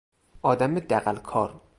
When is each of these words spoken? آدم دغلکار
آدم 0.41 0.79
دغلکار 0.79 1.61